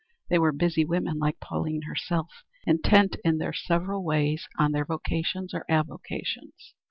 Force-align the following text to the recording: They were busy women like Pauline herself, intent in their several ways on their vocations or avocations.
They 0.31 0.39
were 0.39 0.51
busy 0.51 0.83
women 0.83 1.19
like 1.19 1.39
Pauline 1.39 1.83
herself, 1.83 2.41
intent 2.65 3.17
in 3.23 3.37
their 3.37 3.53
several 3.53 4.03
ways 4.03 4.47
on 4.57 4.71
their 4.71 4.83
vocations 4.83 5.53
or 5.53 5.63
avocations. 5.69 6.73